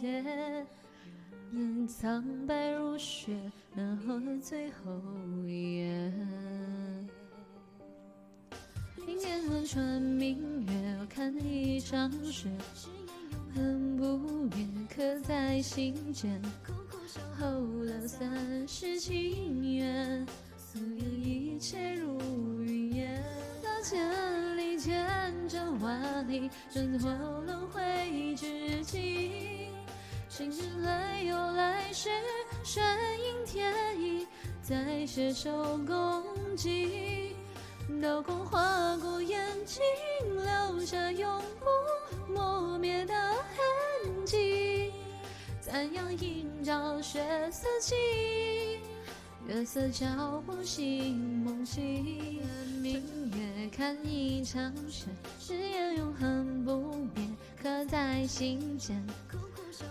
[0.00, 0.66] 别，
[1.52, 3.34] 眼苍白如雪，
[3.74, 5.00] 然后最后
[5.46, 6.12] 一页。
[9.06, 12.48] 明天横穿明月，我看一场雪，
[13.54, 16.40] 很不变，刻在心间。
[17.38, 17.46] 后
[17.84, 20.26] 了三世情缘，
[20.58, 22.18] 所有一切如
[22.62, 23.22] 云烟。
[23.62, 27.08] 到千里千针万里，身后
[27.42, 27.80] 轮回
[31.16, 32.10] 之来又来时，
[32.62, 32.84] 顺
[33.20, 34.26] 应天意，
[34.62, 36.22] 再携手共
[36.56, 37.34] 济。
[38.02, 39.80] 刀光划过眼睛，
[40.28, 44.92] 留下永不磨灭的痕迹。
[45.62, 47.94] 残阳映照血色起？
[49.48, 52.42] 月色照不醒梦境。
[52.82, 55.06] 明月看一场雪，
[55.40, 59.02] 誓言永恒不变，刻在心间。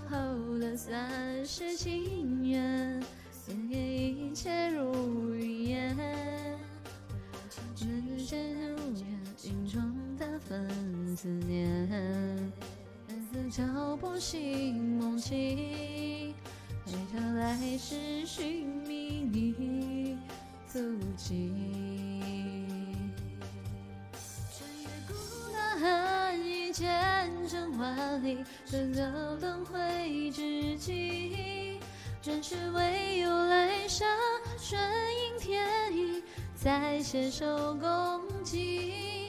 [0.09, 0.17] 后
[0.59, 3.03] 了三世情缘，
[3.69, 5.95] 愿一切如云烟。
[7.79, 9.05] 人间如愿，
[9.43, 9.81] 云中
[10.17, 11.87] 的粉思念。
[13.07, 16.33] 月色照不醒梦境，
[16.85, 20.17] 陪着来世寻觅你
[20.67, 20.79] 足
[21.15, 21.51] 迹。
[27.77, 31.79] 万里，选择轮回之际。
[32.21, 34.07] 转世唯有来生，
[34.57, 36.23] 顺应天意，
[36.55, 39.24] 再携手共济。